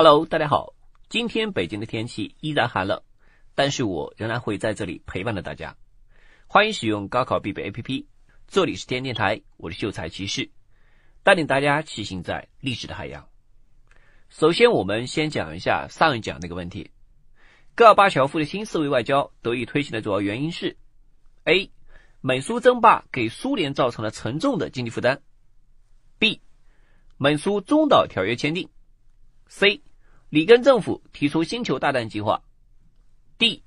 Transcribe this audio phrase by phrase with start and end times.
[0.00, 0.74] Hello，大家好。
[1.08, 3.02] 今天北京的天气依然寒冷，
[3.56, 5.76] 但是我仍然会在这里陪伴着大家。
[6.46, 8.06] 欢迎使用高考必备 APP，
[8.46, 10.50] 这里是天电台，我是秀才骑士，
[11.24, 13.28] 带领大家骑行在历史的海洋。
[14.28, 16.92] 首先，我们先讲一下上一讲那个问题：
[17.74, 20.76] 戈尔巴乔夫的新思维外交得以推行的主要原因是
[21.42, 21.72] ：A.
[22.20, 25.22] 美苏争霸给苏联造成了沉重的经济负担
[26.20, 26.38] ；B.
[27.16, 28.68] 美苏中导条约签订
[29.48, 29.82] ；C.
[30.28, 32.42] 里根政府提出星球大战计划
[33.38, 33.62] ；D.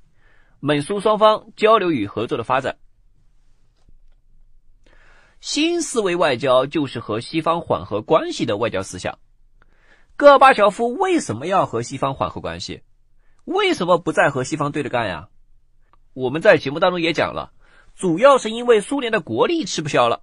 [0.59, 2.77] 美苏双方交流与合作的发展。
[5.39, 9.17] 新思维外交就是和西方缓和关系的外交思想。
[10.15, 12.83] 戈尔巴乔夫为什么要和西方缓和关系？
[13.45, 15.29] 为什么不再和西方对着干呀？
[16.13, 17.53] 我们在节目当中也讲了，
[17.95, 20.21] 主要是因为苏联的国力吃不消了。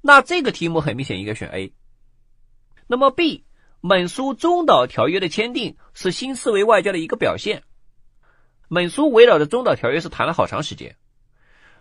[0.00, 1.74] 那这个题目很明显应该选 A。
[2.86, 3.44] 那么 B，
[3.82, 7.62] 美苏中导条约的签订是新思维外交的一个表现。
[8.68, 10.96] 美苏围绕着中导条约是谈了好长时间。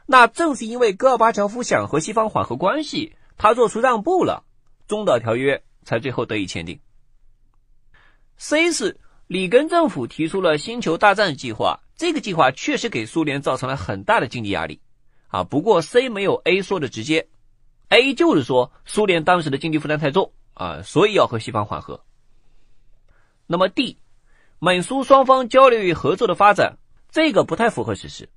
[0.06, 4.44] 那正是因为戈尔巴乔夫想和西方缓和关系，他做出让步了，
[4.88, 6.80] 中导条约才最后得以签订。
[8.38, 14.80] C 是里根政府提出了星球大战计划，这个计划确实给苏联造成了很大的经济压力
[15.28, 15.44] 啊。
[15.44, 17.28] 不过 C 没有 A 说的直接
[17.90, 22.02] ，A 就是说苏联当时的经济负担太重啊，所以要和西方缓和。
[23.48, 23.98] 那么 D，
[24.60, 26.78] 美苏双方交流与合作的发展，
[27.10, 28.28] 这个不太符合事实。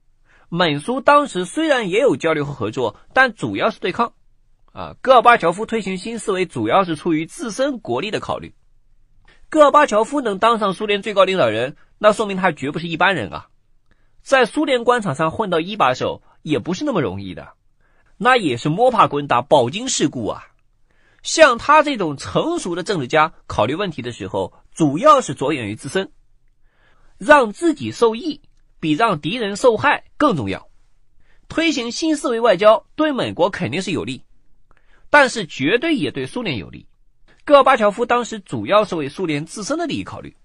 [0.49, 4.13] 美苏当时虽然也有交流和合作，但主要是对抗
[4.73, 4.95] 啊。
[5.03, 8.55] 戈尔巴乔夫推行新思维，主要是出于自身国力的考虑。
[9.49, 13.49] 戈尔巴乔夫能当上苏联最高领导人，那说明他绝不是一般人啊！
[14.23, 17.55] 在苏联官场上混到一把手也不是那么容易的，
[18.17, 20.47] 那也是摸爬滚打、饱经世故啊！
[21.23, 26.11] 像他这种成熟的政治家，考虑问题的时候，主要是着眼于自身，
[27.17, 28.41] 让自己受益
[28.81, 30.69] 比让敌人受害更重要。
[31.49, 34.25] 推行新思维外交对美国肯定是有利，
[35.11, 36.87] 但是绝对也对苏联有利。
[37.45, 40.37] 戈尔巴乔夫当时主要是为苏联自身的利益考虑。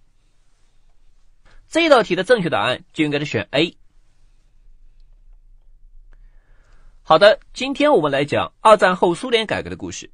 [1.70, 3.78] 这道题的正确答案就应该是选 A。
[7.04, 10.12] 好的，今天我们来讲二战后苏联改革的故事。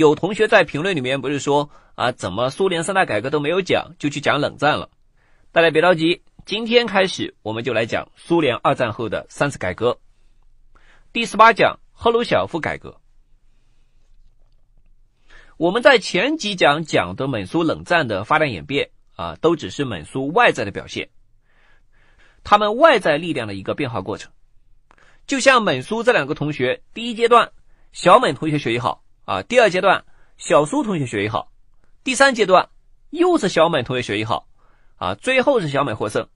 [0.00, 4.88] 有同学在评论里面不是说啊，怎么苏联三大改革都没有讲，就去讲冷战了？
[5.52, 9.98] 大家别着急，今天开始我们就来讲苏联二战后的三次改革。
[11.12, 12.98] 第十八讲赫鲁晓夫改革。
[15.58, 21.10] 我们在前几讲讲的美苏冷战的发展演变啊，都只是美苏外在的表现，
[22.42, 24.32] 他们外在力量的一个变化过程。
[25.26, 27.52] 就像美苏这两个同学，第一阶段
[27.92, 30.04] 小美同学学习好啊，第二阶段
[30.38, 31.52] 小苏同学学习好，
[32.02, 32.68] 第三阶段
[33.10, 34.48] 又是小美同学学习好
[34.96, 36.28] 啊，最后是小美获胜。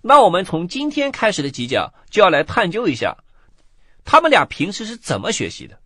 [0.00, 3.18] 那我们从今天开始的几讲就要来探究一下，
[4.06, 5.78] 他们俩平时是怎么学习的。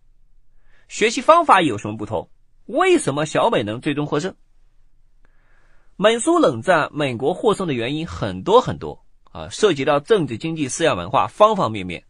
[0.87, 2.29] 学习方法有什么不同？
[2.67, 4.33] 为什么小美能最终获胜？
[5.97, 9.03] 美苏冷战，美国获胜的原因很多很多
[9.33, 12.05] 啊，涉及到政治、经济、思想、文化方方面面，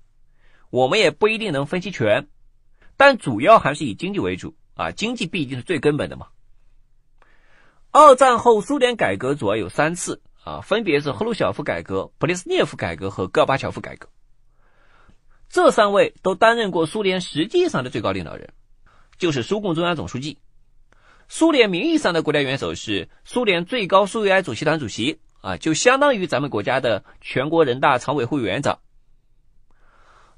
[0.69, 2.27] 我们也不一定能分析全，
[3.05, 6.27] 但主要还是以经济为主啊，经济毕竟是最根本的嘛。
[7.91, 14.07] 二战后苏联改革主要有三次啊，分别是赫鲁晓夫改革、普列斯涅夫改革和戈尔巴乔夫改革，
[15.49, 18.53] 这三位都担任过苏联实际上的最高领导人。
[19.17, 20.37] 就是苏共中央总书记，
[21.27, 28.79] 苏联名义上的国家元首是苏联最高苏维埃主席团主席啊，就相当于咱们国家的全国人大常委会委员长。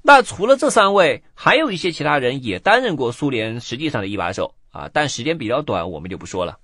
[0.06, 6.60] 那除了这三位，还有一些其他人也担任过苏联实际上的一把手啊，但时间比较短，我们就不说了。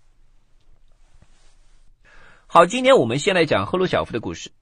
[2.46, 4.52] 好，今天我们先来讲赫鲁晓夫的故事。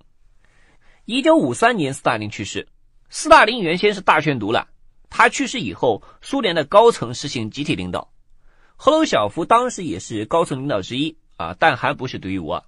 [1.04, 2.68] 一九五三年，斯大林去世，
[3.10, 4.68] 斯大林原先是大权独揽。
[5.10, 8.10] 他去世以后，苏联的高层实行集体领导。
[8.76, 12.64] 赫鲁晓夫当时也是高层领导之一啊，但还不是独一无二。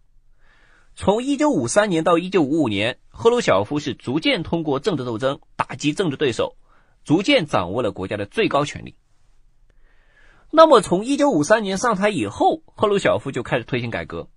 [0.94, 6.56] 从1953年到1955年，赫鲁晓夫是逐渐通过政治斗争打击政治对手，
[7.04, 8.94] 逐渐掌握了国家的最高权力。
[10.50, 14.28] 那么，从1953年上台以后，赫鲁晓夫就开始推行改革。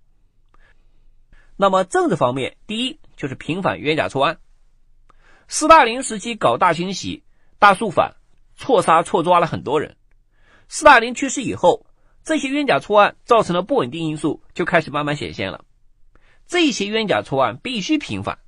[1.56, 4.38] 那么，政治方面，第一就是平反冤假错案。
[5.48, 7.22] 斯大林时期搞大清洗。
[7.58, 8.16] 大肃反，
[8.54, 9.96] 错杀错抓了很多人。
[10.68, 11.86] 斯大林去世以后，
[12.22, 15.64] 这些冤假错案造成了不稳定因素就开始慢慢显现了。
[16.46, 18.38] 这些冤假错案必须平反。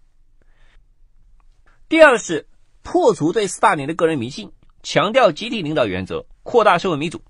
[1.88, 2.46] 第二是
[2.82, 4.52] 破除对斯大林的个人迷信，
[4.82, 7.22] 强调集体领导原则，扩大社会民主。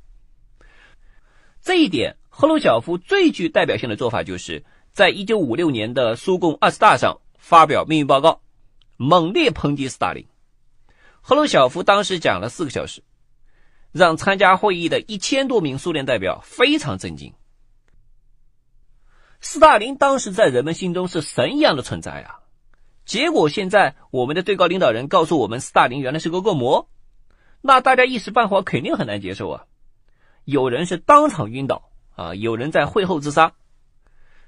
[1.60, 8.40] 这一点，赫鲁晓夫最具代表性的做法，就是在一九五六年的苏共二十大上发表命运报告，
[8.96, 10.26] 猛烈抨击斯大林。
[11.20, 13.02] 赫鲁晓夫当时讲了四个小时，
[13.92, 17.32] 让参加会议的一千多名苏联代表非常震惊。
[19.40, 22.40] 斯大林当时在人们心中是神一样的存在啊，
[23.04, 26.88] 结果现在我们的最高领导人告诉我们，斯大林原来是个恶魔，
[27.60, 29.64] 那大家一时半会肯定很难接受啊。
[30.44, 31.84] 有人是当场晕倒。
[32.18, 33.52] 啊，有人在会后自杀，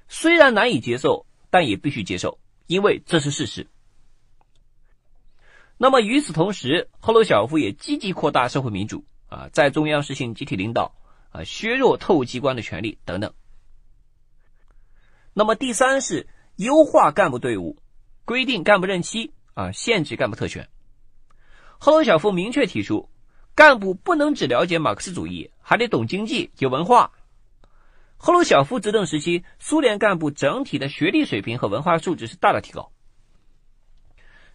[0.09, 3.65] 虽然难以接受，但也必须接受，因为这是事实。
[5.77, 10.93] 那么与此同时，赫鲁晓夫也积极扩大社会民主啊，在中央实行集体领导
[11.31, 13.33] 啊，削弱特务机关的权力等等。
[15.33, 17.77] 那么第三是优化干部队伍，
[18.25, 20.67] 规定干部任期啊，限制干部特权。
[21.79, 23.09] 赫鲁晓夫明确提出，
[23.55, 27.11] 干部不能只了解马克思主义，还得懂经济、有文化。
[28.17, 32.91] 赫鲁晓夫执政时期，苏联干部整体的学历水平和文化素质是大大提高。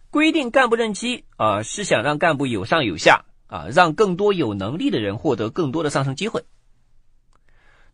[0.09, 6.45] 规定干部任期啊，是想让干部有上有下啊，让更多有能力的人获得更多的上升机会。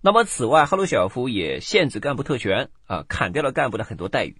[0.05, 4.35] 那么，此外，赫鲁晓夫也限制干部特权啊，砍掉了干部的很多待遇。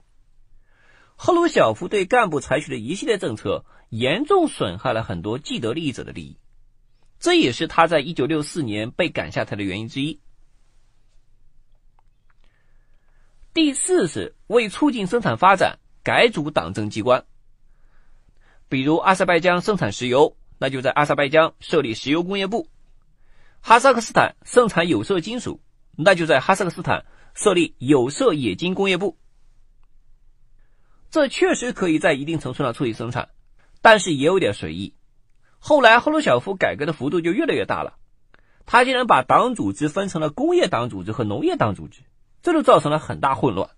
[1.15, 6.37] 赫鲁晓夫对干部采取的一系列政策，严重损害了很多既得利益者的利益，
[7.17, 10.19] 这也是他在一九六四年被赶下台的原因之一。
[13.53, 17.23] 第四是为促进生产发展，改组党政机关。
[18.67, 22.67] 比如阿塞拜疆生产石油，那就在阿塞拜疆设立石油工业部；
[23.65, 25.61] 哈萨克斯坦生产有色金属，
[25.95, 29.17] 那就在哈萨克斯坦设立有色冶金工业部。
[31.09, 33.29] 这确实可以在一定程度上促进生产，
[33.81, 34.95] 但是也有点随意。
[35.59, 37.95] 后来赫鲁晓夫改革的幅度就越来越大了，
[38.65, 42.01] 他竟然把党组织分成了工业党组织和农业党组织。
[42.41, 43.69] 这就造成了很大混乱。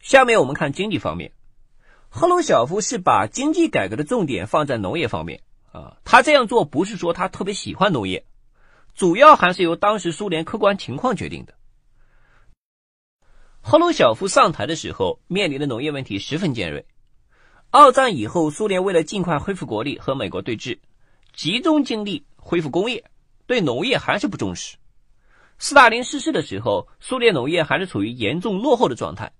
[0.00, 1.34] 下面我们看经济方面，
[2.08, 5.42] 赫鲁晓夫是把经济改革的重点放在农业方面
[5.72, 5.96] 啊。
[6.04, 8.24] 他这样做不是说他特别喜欢农业，
[8.94, 11.54] 主要还是由当时苏联客观情况决定的。
[13.60, 16.86] 赫鲁晓夫上台的时候面临的农业问题十分尖锐。
[17.70, 20.78] 二战以后，苏联为了尽快恢复国力和美国对峙，
[21.34, 23.04] 集中精力恢复工业。
[23.46, 24.76] 对农业还是不重视。
[25.58, 29.32] 斯大林逝世的时候，苏联农业还是处于严重落后的状态。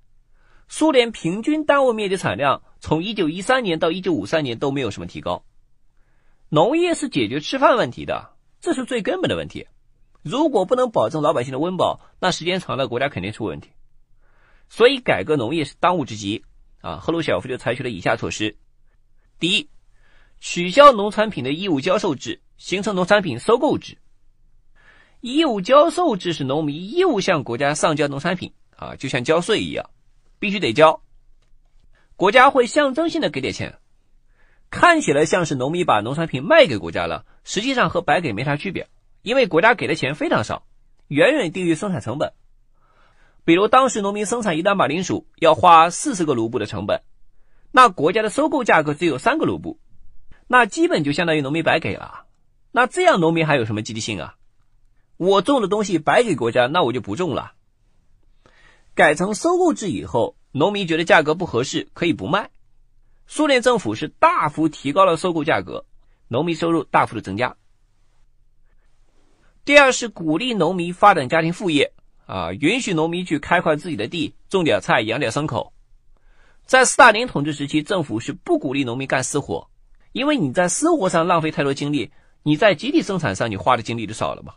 [0.69, 5.45] 苏联平均单位面积产量从1913年到1953年都没有什么提高。
[6.49, 9.67] 农业是解决吃饭问题的，这是最根本的问题。
[10.23, 13.71] 如果不能保证老百姓的温饱，那时间长了，国家肯定出问题。
[14.69, 16.45] 所以，改革农业是当务之急
[16.81, 16.97] 啊！
[16.97, 18.57] 赫鲁晓夫就采取了以下措施：
[19.39, 19.69] 第一，
[20.41, 22.41] 取消农产品的义务交售制。
[22.59, 23.99] 形成农产品收购制，
[25.21, 29.91] 义务交售制是农民义务向国家上交农产品啊，就像交税一样，
[30.41, 31.01] 必须得交。
[32.17, 33.79] 国家会象征性的给点钱，
[34.71, 38.89] 看起来像是农民把农产品卖给国家了，实际上和白给没啥区别，
[39.23, 40.67] 因为国家给的钱非常少，
[41.09, 42.33] 远远低于生产成本。
[43.45, 47.01] 比如当时农民生产一担马铃薯要花四十个卢布的成本，
[47.73, 49.79] 那国家的收购价格只有三个卢布，
[50.47, 52.27] 那基本就相当于农民白给了。
[52.71, 54.37] 那这样农民还有什么积极性啊？
[55.17, 57.53] 我种的东西白给国家，那我就不种了。
[58.95, 62.51] 改成收购制以后，农民觉得价格不合适，可以不卖。
[63.31, 65.85] 苏联政府是大幅提高了收购价格，
[66.29, 67.55] 农民收入大幅的增加。
[69.67, 71.93] 第二是鼓励农民发展家庭副业，
[72.25, 75.75] 啊，允许农民去开块自己的地，种点菜，养点牲口。
[76.65, 79.69] 在斯大林统治时期，政府是不鼓励农民干私活，
[80.13, 82.11] 因为你在私活上浪费太多精力。
[82.45, 84.55] 你在集体生产上，你花的精力就少了嘛？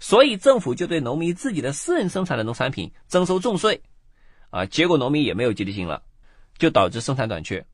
[0.00, 3.82] 所以政府就对农民自己的私人生产的农产品征收重税，
[4.48, 6.02] 啊，结果农民也没有积极性了，
[6.58, 7.66] 就导致生产短缺。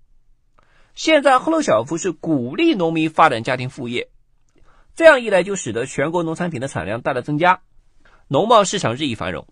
[0.94, 4.10] 现在赫鲁晓夫是鼓励农民发展家庭副业，
[4.94, 7.62] 这样一来就使得全国农产品的产量大大增加，
[8.28, 9.46] 农贸市场日益繁荣。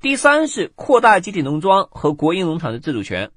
[0.00, 3.32] 第三是扩大集体农庄和国营农场的自主权。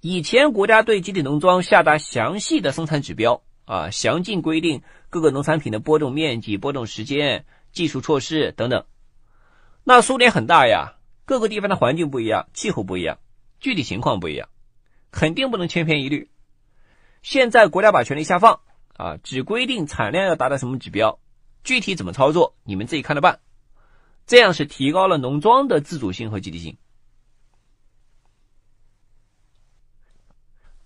[0.00, 8.84] 以前国家对集体农庄下达详细的生产指标啊，详尽规定各个农产品的播种面积、播种时间、技术措施等等。
[9.82, 13.18] 那苏联很大呀，各个地方的环境不一样，气候不一样，
[13.58, 14.48] 具体情况不一样，
[15.10, 16.30] 肯定不能千篇一律。
[17.22, 18.60] 现在国家把权力下放
[18.96, 21.18] 啊，只规定产量要达到什么指标，
[21.62, 23.40] 具体怎么操作你们自己看着办。
[24.26, 26.76] 这样是提高了农庄的自主性和积极性。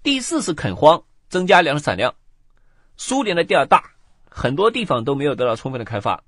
[0.03, 2.15] 第四是垦荒，增加粮食产量。
[2.97, 3.93] 苏联的第二大，
[4.31, 6.25] 很多地方都没有得到充分的开发。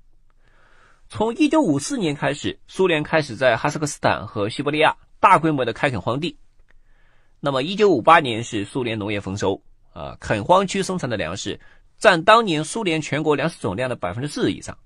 [1.13, 6.37] 从一九五四年开始，苏联开始在哈萨克斯坦和西伯利亚大规模的开垦荒地。
[7.41, 11.59] 那么，一九五八年是苏联农业丰收啊，垦荒区生产的粮食
[11.97, 14.77] 占当年苏联全国粮食总量的百分之四以上。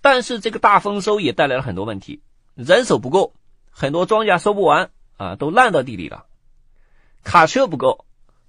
[0.00, 2.22] 但是，这个大丰收也带来了很多问题：
[2.54, 3.34] 人手不够，
[3.68, 6.24] 很多庄稼收不完啊，都烂到地里了；
[7.22, 8.06] 卡车不够，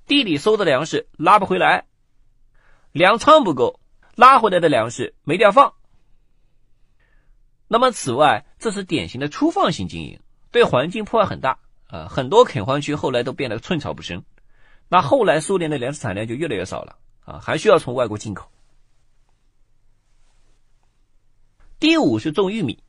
[0.08, 1.84] 地里收的粮食拉不回来；
[2.94, 3.82] 粮仓不够，
[4.16, 5.74] 拉回来的粮食没地放。
[7.70, 10.20] 那么，此外，这是典型的粗放型经营，
[10.52, 11.60] 对环境破坏很大。
[11.88, 14.24] 啊，很多垦荒区后来都变得寸草不生，
[14.90, 18.48] 那后来苏联的粮食产量就越来越少了啊，还需要从外国进口。
[21.80, 22.84] 第五是种玉米，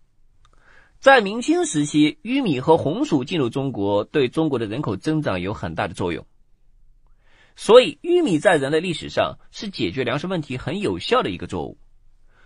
[0.99, 6.27] 在明清时期，玉米和红薯进入中国，对中国的人口增长有很大的作用，
[7.57, 11.79] 所以玉米在人类历史上是解决粮食问题很有效的一个作物。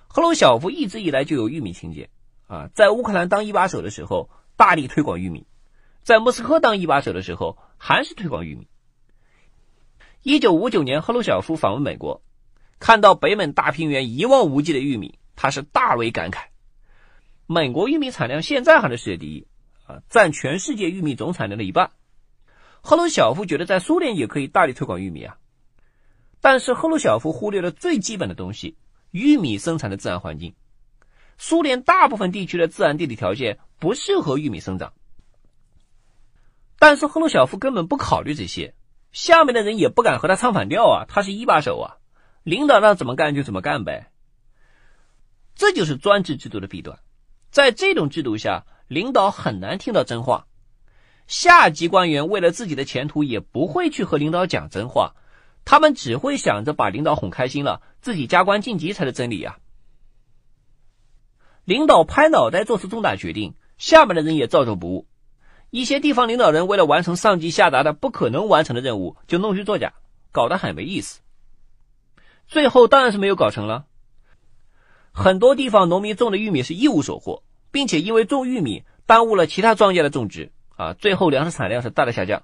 [0.07, 2.09] 赫鲁晓夫一直以来就有玉米情节
[2.55, 5.47] 啊，在乌克兰当一把手的时候，大力推广玉米。
[6.05, 8.69] 在莫斯科当一把手的时候，还是推广玉米。
[10.23, 12.23] 一九五九年，赫鲁晓夫访问美国，
[12.79, 16.45] 看到北美大平原一望无际的玉米，他是大为感慨。
[17.47, 19.47] 美国玉米产量现在还是世界第一，
[19.87, 21.91] 啊，占全世界玉米总产量的一半。
[22.83, 25.39] 赫鲁晓夫觉得在苏联也可以大力推广玉米啊，
[26.41, 28.77] 但是赫鲁晓夫忽略了最基本的东西：
[29.11, 30.55] 玉米生产的自然环境。
[31.39, 34.93] 苏联大部分地区的自然地理条件不适合玉米生长。
[36.79, 38.75] 但是赫鲁晓夫根本不考虑这些，
[39.13, 41.97] 下面的人也不敢和他唱反调啊，他是一把手啊，
[42.43, 44.11] 领导让怎么干就怎么干呗。
[45.55, 46.99] 这就是专制制度的弊端，
[47.51, 50.47] 在这种制度下，领导很难听到真话，
[51.27, 55.15] 下级官员为了自己的前途也不会去和领导讲真话，
[55.65, 59.59] 他们只会想着把领导哄开心了，自己加官晋级才是真理呀。
[61.65, 65.07] 领导拍脑袋做出重大决定，下面的人也照做不误。
[65.71, 69.95] 一些地方领导人为了完成上级下达的不可能完成的任务，就弄虚作假，
[70.31, 71.21] 搞得很没意思。
[72.47, 73.87] 最后当然是没有搞成了。
[75.11, 82.43] 很多地方农民种的玉米是一无所获，并且因为种玉米耽误了其他庄稼的种植啊，最后粮食产量是大大下降。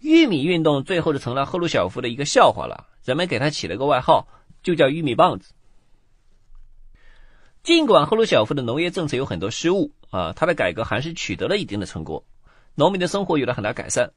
[0.00, 4.28] 玉米运动最后就成了赫鲁晓夫的一个笑话了，人们给他起了个外号，
[4.62, 5.52] 就叫“玉米棒子”。
[7.68, 9.92] 尽管赫鲁晓夫的农业政策有很多失误。
[10.08, 12.24] 啊，他的改革还是取得了一定的成果，
[12.74, 14.10] 农民的生活有了很大改善，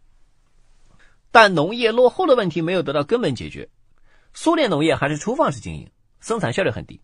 [1.31, 3.67] 但农业落后的问题没有得到根本解决。
[4.33, 5.91] 苏联农业还是粗放式经营，
[6.21, 7.01] 生产效率很低。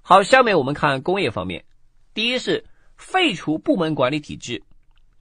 [0.00, 1.66] 好，下面我们看工业方面，
[2.14, 2.64] 第一是
[2.96, 4.64] 废除部门管理体制，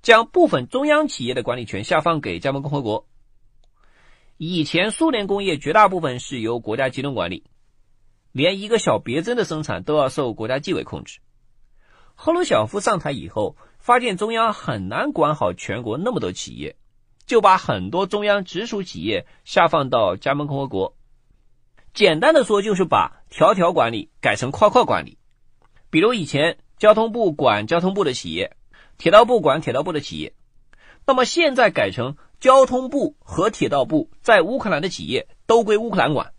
[0.01, 3.05] 将部分中央企业的管理权下放给加盟共和国。
[4.37, 7.43] 以前苏联工业绝大部分是由国家集中管理。
[8.35, 11.19] 连一个小别针的生产都要受国家纪委控制。
[12.15, 16.75] 赫鲁晓夫上台以后，发现中央很难管好全国那么多企业，
[17.25, 20.97] 就把很多中央直属企业下放到加盟共和国。
[21.93, 25.17] 简单的说，就是把条条管理改成块块管理。
[25.89, 28.57] 比如以前交通部管交通部的企业，
[28.97, 30.33] 铁道部管铁道部的企业，
[31.07, 36.33] 那么现在改成交通部和铁道部在乌克兰的企业都归乌克兰管。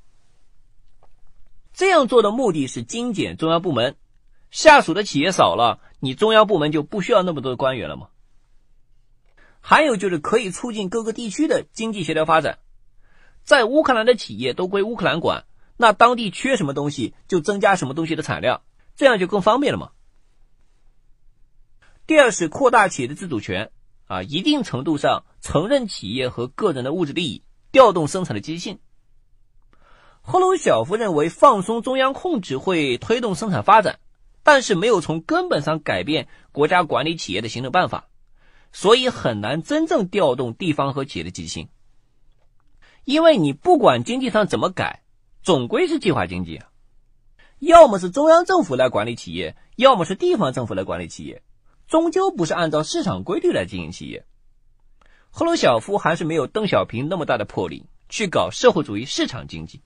[1.77, 3.97] 这样做的目的是精简中央部门，
[4.51, 8.09] 下属的企业少了，你中央部门就不需要那么多的官员了吗？
[9.61, 12.61] 还有就是可以促进各个地区的经济协调发展，
[13.43, 15.45] 在乌克兰的企业都归乌克兰管，
[15.77, 18.63] 那当地缺什么东西就增加什么东西的产量，
[18.97, 19.91] 这样就更方便了嘛。
[22.07, 23.71] 第二是扩大企业的自主权，
[24.07, 28.79] 啊，一定程度上承认企业和个人的物质利益，调动生产的积极性。
[30.29, 34.01] 赫鲁晓夫认为，放松中央控制会推动生产发展，
[34.43, 38.09] 但是没有从根本上改变国家管理企业的行政办法，
[38.73, 41.69] 所以很难真正调动地方和企业的积极性。
[43.05, 45.05] 因为你不管经济上怎么改，
[45.45, 46.61] 总归是计划经济，
[47.61, 51.41] 要么是中央政府来管理企业，要么是地方政府来管理企业，
[51.87, 54.27] 终究不是按照市场规律来经营企业。
[55.31, 59.83] 赫鲁晓夫还是没有邓小平那么大的魄力去搞社会主义市场经济。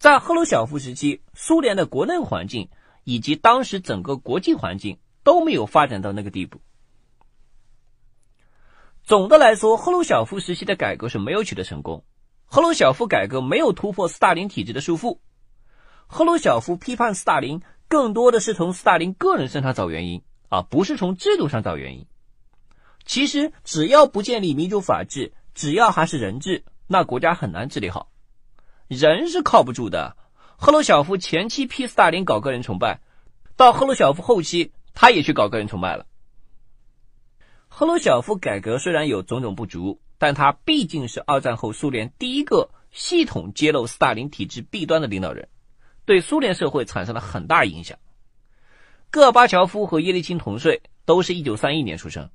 [0.00, 2.70] 在赫鲁晓夫时期，苏联的国内环境
[3.04, 6.62] 以及当时整个国际环境都没有发展到那个地步。
[9.02, 12.02] 总的来说，赫鲁晓夫时期的改革是没有取得成功。
[12.46, 15.18] 赫鲁晓夫改革没有突破斯大林体制的束缚。
[16.06, 22.06] 赫鲁晓夫批判斯大林，更多的是从斯大林个人身上找原因，而不是从制度上找原因。
[23.04, 28.09] 其实，只要不建立民主法治，只要还是人治，那国家很难治理好。
[28.90, 30.16] 人是靠不住的。
[30.56, 33.00] 赫鲁晓夫前期批斯大林搞个人崇拜，
[33.56, 36.06] 到赫鲁晓夫后期，他也去搞个人崇拜了。
[37.68, 45.48] 赫鲁晓夫改革虽然有种种不足，但他毕竟是二战后苏联第一个系统揭露斯大林体制弊端的领导人，
[46.04, 47.96] 对苏联社会产生了很大影响。
[49.12, 52.28] 戈尔巴乔夫和叶利钦同岁，都是一九三一年出生。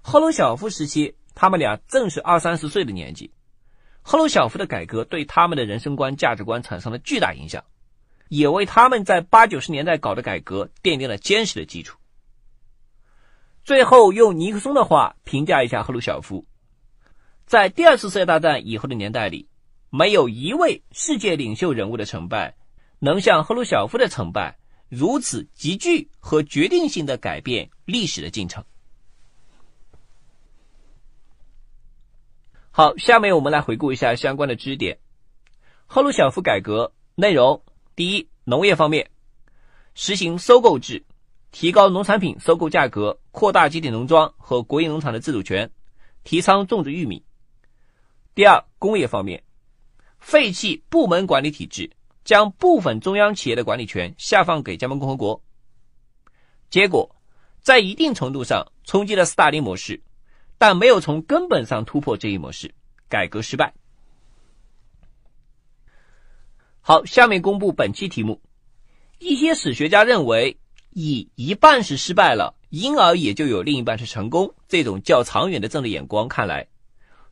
[0.00, 3.32] 赫鲁晓夫时期，他们俩正是二三十岁的年纪。
[4.06, 7.64] 赫鲁晓夫的改革对他们的人生观、价值观产生了巨大影响，
[8.28, 11.98] 也为他们在八九十年代搞的改革奠定了坚实的基础。
[13.64, 16.44] 最后，用尼克松的话评价一下赫鲁晓夫：
[17.46, 19.48] 在第二次世界大战以后的年代里，
[19.88, 22.54] 没有一位世界领袖人物的成败
[22.98, 24.58] 能像赫鲁晓夫的成败
[24.90, 28.62] 如此急剧和决定性的改变历史的进程。
[32.76, 34.98] 好，下面我们来回顾一下相关的知识点。
[35.86, 37.62] 赫鲁晓夫改革内容：
[37.94, 39.08] 第一，农业方面，
[39.94, 41.04] 实行收购制，
[41.52, 45.70] 提高农产品收购价格，扩大集体农庄和国营农场的自主权，
[46.24, 47.24] 提倡种植玉米。
[48.34, 49.44] 第二，工业方面，
[50.18, 51.88] 废弃部门管理体制，
[52.24, 55.40] 将部分中央企业的管理权下放给加盟共和国。
[56.70, 57.14] 结果，
[57.60, 60.02] 在一定程度上冲击了斯大林模式。
[60.66, 62.74] 但没有从根本上突破这一模式，
[63.10, 63.74] 改革失败。
[66.80, 68.40] 好，下面公布本期题目。
[69.18, 70.56] 一些史学家认为，
[70.88, 74.54] 以一半是失败了，因而也就有另一半是成功。
[74.66, 76.66] 这种较长远的政治眼光看来，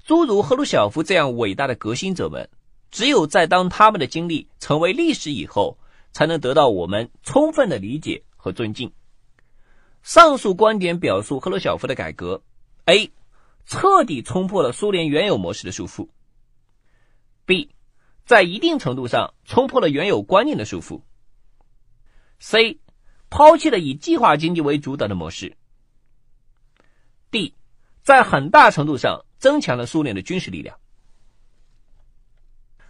[0.05, 2.51] 诸如赫鲁晓夫这样伟大的革新者们，
[2.91, 5.79] 只有在当他们的经历成为历史以后，
[6.12, 8.93] 才能得到我们充分的理解和尊敬。
[10.03, 12.43] 上述观点表述赫鲁晓夫的改革。
[12.85, 13.11] A，
[13.64, 16.09] 彻底冲破了苏联原有模式的束缚。
[17.45, 17.75] B，
[18.25, 21.02] 在一定程度上冲破了原有观念的束缚。
[22.39, 22.80] C，
[23.30, 25.56] 抛弃了以计划经济为主导的模式。
[27.30, 27.54] D，
[28.02, 30.78] 在很大程度上增强了苏联的军事力量。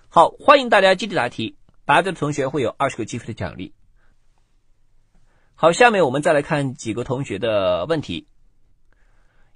[0.09, 3.73] 好，欢迎大家积极答题，答对的同学会有二十个积分的奖励。
[5.55, 8.27] 好，下面我们再来看几个同学的问题。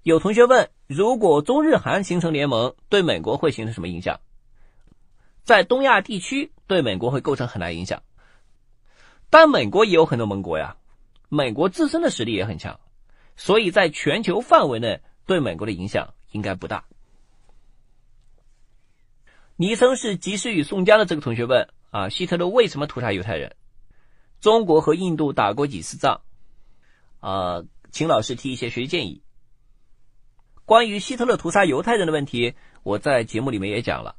[0.07, 4.21] 有同学问：如果中日韩形成联盟，对美国会形成什么影响？
[5.43, 8.05] 在东亚地区，对美国会构成很大影响。
[9.31, 10.77] 但美国也有很多盟国呀，
[11.29, 12.79] 美国自身的实力也很强，
[13.35, 16.85] 所以在全球范围内对美国的影响应该不大。
[19.57, 23.57] 昵称是及时雨宋江的这个同学问：啊，希特勒为什么屠杀犹太人？
[24.41, 26.21] 中国和印度打过几次仗？
[27.19, 29.21] 啊，请老师提一些学习建议。
[30.67, 34.17] 关于希特勒屠杀犹太人的问题，我在节目里面也讲了。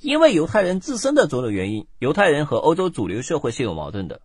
[0.00, 4.22] 因为犹太人自身的种种原因，犹太人和欧洲主流社会是有矛盾的，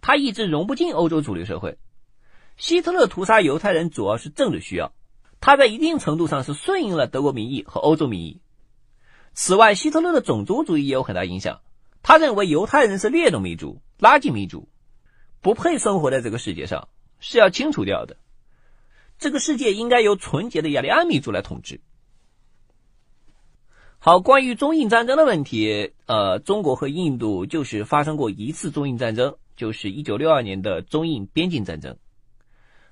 [0.00, 1.78] 他一直融不进欧洲主流社会。
[2.56, 4.92] 希特勒屠杀犹太人主要是政治需要，
[5.40, 8.40] 他在一定程度上是顺应了德国民意和欧洲民意。
[9.32, 11.60] 此外，希特勒的种族主义也有很大影响，
[12.04, 14.68] 他认为犹太人是劣等民族、垃圾民族，
[15.40, 16.86] 不配生活在这个世界上，
[17.18, 18.16] 是要清除掉的。
[19.18, 21.80] 这个世界应该由纯洁的雅利安民族来统治。
[23.98, 31.96] 好，关于中印战争的问题，呃，中国和印度就是发生过一次中印战争，就是一九六二年的中印边境战争。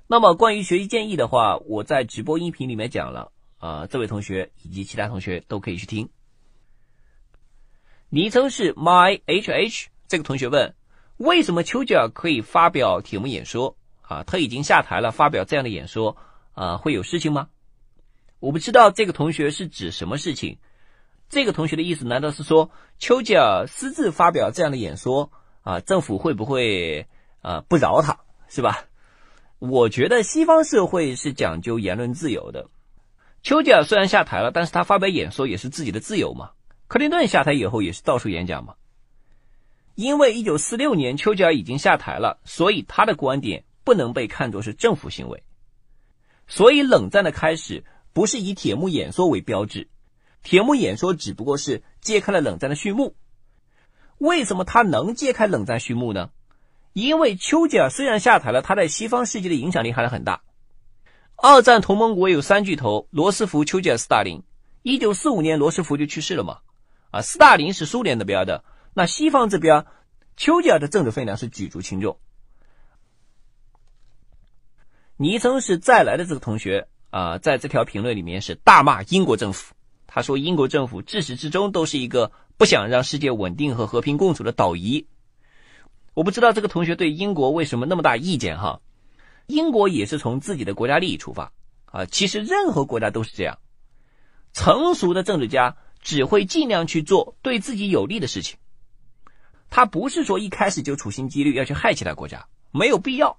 [0.06, 6.08] 那么，关于学习建议的话，我在直播音频里面讲了，啊，这位同学以及其他同学都可以去听。
[8.08, 10.74] 昵称是 myhh，这个同学问，
[11.18, 13.76] 为什么丘吉尔可以发表铁幕演说？
[14.02, 16.16] 啊，他已经下台了，发表这样的演说，
[16.52, 17.48] 啊，会有事情吗？
[18.38, 20.58] 我不知道这个同学是指什么事情。
[21.28, 25.30] 这个同学的意思难道是说丘吉尔私自发表这样的演说，
[25.62, 27.06] 啊，政府会不会
[27.40, 28.84] 啊不饶他，是吧？
[29.58, 32.68] 我觉得西方社会是讲究言论自由的。
[33.42, 36.50] 丘吉尔虽然下台了，但是他发表演说也是自己的自由嘛。
[36.88, 38.74] 克林顿下台以后也是到处演讲嘛。
[39.94, 43.64] 因为一九四六年丘吉尔已经下台了，所以他的观点。
[43.84, 45.42] 不能被看作是政府行为，
[46.46, 49.88] 所以冷战的开始不是以铁幕演说为标志，
[50.42, 53.14] 铁幕演说只不过是揭开了冷战的序幕。
[54.18, 56.30] 为什么他能揭开冷战序幕呢？
[56.92, 60.42] 因为丘吉尔虽然下台了，他在西方世界的影响力还是很大。
[61.36, 64.42] 二战同盟国有三巨头：罗斯福、丘吉尔、斯大林。
[64.82, 66.58] 一九四五年罗斯福就去世了嘛？
[67.10, 68.64] 啊，斯大林是苏联那边的，
[68.94, 69.86] 那西方这边，
[70.36, 72.18] 丘吉尔的政治分量是举足轻重。
[75.22, 79.72] 昵称是再来的这个同学啊，在这条评论里面是大骂英国政府，
[80.08, 85.06] 他说英国政府至始至终都是一个不想让世界稳定和和平共处的岛夷。
[86.12, 88.80] 我不知道这个同学对英国为什么那么大意见哈？
[89.46, 91.52] 英国也是从自己的国家利益出发
[91.84, 92.04] 啊。
[92.06, 93.60] 其实任何国家都是这样，
[94.52, 98.58] 成熟的政治家只会尽量去做对自己有利的事情。
[99.70, 103.38] 他不是说一开始就处心积虑要去害其他国家，没有必要。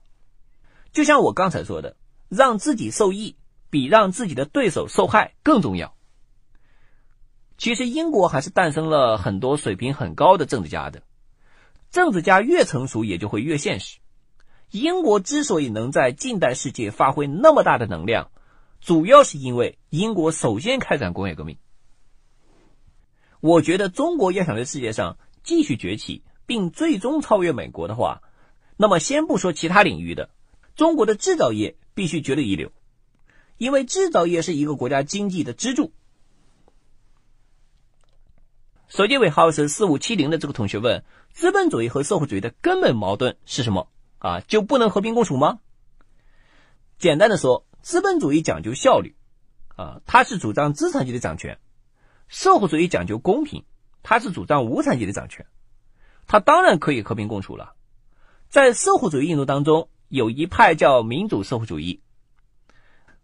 [0.94, 1.98] 就像我刚才说的，
[2.30, 3.36] 让自己受益
[3.70, 5.96] 比让自己的对手受害更重要。
[7.58, 11.04] 其实英国还是诞生了很多水平很高的政治家的，
[11.92, 14.00] 政治家越成熟也就会越现实。
[14.72, 18.32] 英国之所以能在近代世界发挥那么大的能量，
[18.82, 21.58] 主要是因为英国首先开展工业革命。
[23.40, 28.22] 我觉得中国要想在世界上，继续崛起，并最终超越美国的话，
[28.78, 30.30] 那么先不说其他领域的，
[30.76, 32.72] 中国的制造业必须绝对一流，
[33.58, 35.92] 因为制造业是一个国家经济的支柱。
[38.88, 43.90] 手机尾号是四五七零的这个同学问：资本主义和社会主义的根本矛盾是什么？
[44.20, 45.60] 啊，就不能和平共处吗？
[46.98, 49.16] 简单的说，资本主义讲究效率，
[49.76, 51.58] 啊，它是主张资产阶级掌权；
[52.28, 53.66] 社会主义讲究公平。
[54.06, 55.46] 它是主张无产阶级掌权，
[56.28, 57.74] 它当然可以和平共处了。
[58.50, 62.02] 在社会主义运动当中，有一派叫民主社会主义。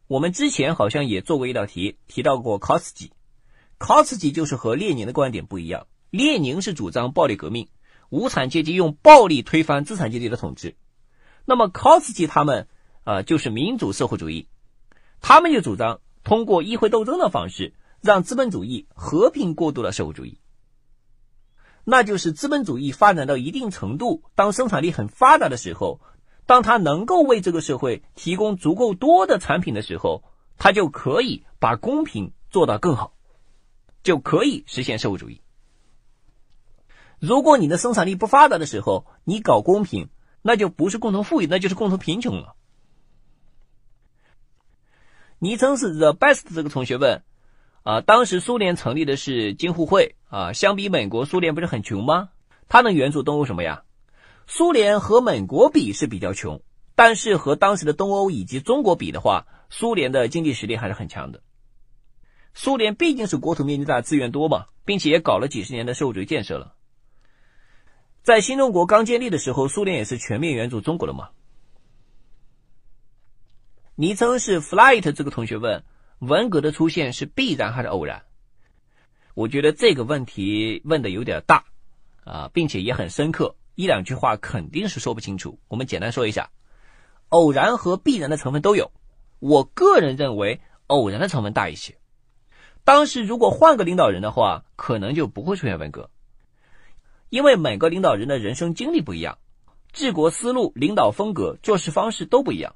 [0.08, 3.12] 我们之前好像也做过一道题，提到过考茨基。
[3.78, 7.70] 考茨基就是和列宁的观点不一样，列宁是主张暴力革命，
[8.10, 10.76] 无产阶级用暴力推翻资产阶级的统治。
[11.46, 12.68] 那么考茨基他们
[13.04, 14.48] 啊，就是民主社会主义，
[15.22, 20.40] 他们就主张通过议会斗争的方式，让资本主义和平过渡到社会主义。
[21.86, 26.02] 那就是资本主义发展到一定程度，当生产力很发达的时候，
[26.50, 30.24] 当他能够为这个社会提供足够多的产品的时候，
[30.58, 33.14] 他就可以把公平做到更好，
[34.02, 35.42] 就可以实现社会主义。
[37.20, 40.10] 如果你的生产力不发达的时候，你搞公平，
[40.42, 42.56] 那就不是共同富裕，那就是共同贫穷了。
[45.38, 47.22] 昵称是 the best 这个同学问。
[47.84, 52.30] 啊，当时苏联成立的是京沪会啊，相比美国，苏联不是很穷吗？
[52.68, 53.84] 它能援助东欧什么呀？
[54.52, 56.64] 苏联和美国比是比较穷，
[56.96, 61.44] 但是和当时的东欧以及中国比的话，苏联的经济实力还是很强的。
[62.56, 66.74] 苏联毕竟是国土面积大、资源多嘛，并且也搞了几十年的社会主义建设了。
[68.24, 71.30] 在新中国刚建立的时候，苏联也是全面援助中国的嘛。
[73.94, 75.84] 昵称是 flight 这个同学问。
[76.18, 78.24] 文革的出现是必然还是偶然？
[79.36, 81.66] 我觉得这个问题问的有点大
[82.26, 85.58] 啊，并且也很深刻，一两句话肯定是说不清楚。
[85.70, 86.50] 我们简单说一下，
[87.30, 88.92] 偶然和必然的成分都有。
[89.40, 91.96] 我个人认为偶然的成分大一些。
[92.84, 96.10] 当时如果换个领导人的话，可能就不会出现文革，
[97.30, 99.38] 因为每个领导人的人生经历不一样，
[99.94, 102.76] 治国思路、领导风格、做事方式都不一样。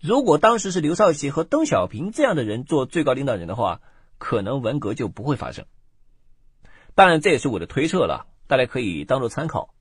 [0.00, 3.80] 如果当时是刘少奇和邓小平这样的人做最高领导人的话，
[4.18, 5.66] 可能文革就不会发生。
[6.96, 9.72] 当然，这也是我的推测了，大家可以当做参考。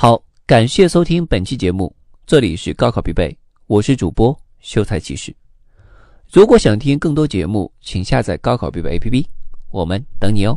[0.00, 1.92] 好，感谢收听本期节目，
[2.24, 5.34] 这里是高考必备，我是主播秀才骑士。
[6.30, 9.26] 如果想听更多节目，请下载高考必备 APP，
[9.72, 10.56] 我们等你哦。